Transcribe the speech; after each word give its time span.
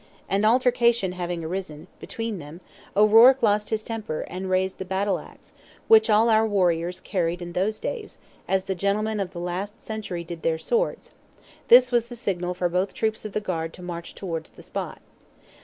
An 0.27 0.43
altercation 0.45 1.11
having 1.11 1.43
arisen, 1.43 1.85
between 1.99 2.39
them, 2.39 2.59
O'Ruarc 2.95 3.43
lost 3.43 3.69
his 3.69 3.83
temper, 3.83 4.21
and 4.21 4.49
raised 4.49 4.79
the 4.79 4.83
battle 4.83 5.19
axe, 5.19 5.53
which 5.87 6.09
all 6.09 6.27
our 6.27 6.43
warriors 6.47 6.99
carried 6.99 7.39
in 7.39 7.51
those 7.53 7.77
days, 7.77 8.17
as 8.47 8.65
the 8.65 8.73
gentlemen 8.73 9.19
of 9.19 9.29
the 9.31 9.39
last 9.39 9.83
century 9.83 10.23
did 10.23 10.41
their 10.41 10.57
swords; 10.57 11.11
this 11.67 11.91
was 11.91 12.05
the 12.05 12.15
signal 12.15 12.55
for 12.55 12.67
both 12.67 12.95
troops 12.95 13.25
of 13.25 13.43
guards 13.43 13.75
to 13.75 13.83
march 13.83 14.15
towards 14.15 14.49
the 14.49 14.63
spot. 14.63 15.03